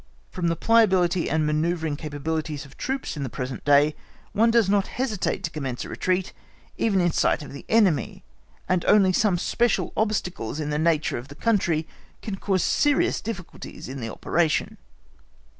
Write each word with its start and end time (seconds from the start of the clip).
From 0.31 0.47
the 0.47 0.55
pliability 0.55 1.29
and 1.29 1.45
manoeuvring 1.45 1.95
capabilities 1.95 2.65
of 2.65 2.75
troops 2.75 3.15
in 3.15 3.21
the 3.21 3.29
present 3.29 3.63
day, 3.63 3.95
one 4.33 4.49
does 4.49 4.67
not 4.67 4.87
hesitate 4.87 5.43
to 5.43 5.51
commence 5.51 5.85
a 5.85 5.89
retreat 5.89 6.33
even 6.75 6.99
in 6.99 7.11
sight 7.11 7.43
of 7.43 7.53
the 7.53 7.65
enemy, 7.69 8.23
and 8.67 8.83
only 8.85 9.13
some 9.13 9.37
special 9.37 9.93
obstacles 9.95 10.59
in 10.59 10.71
the 10.71 10.79
nature 10.79 11.19
of 11.19 11.27
the 11.27 11.35
country 11.35 11.87
can 12.23 12.37
cause 12.37 12.63
serious 12.63 13.21
difficulties 13.21 13.87
in 13.87 13.99
the 14.01 14.09
operation. 14.09 14.79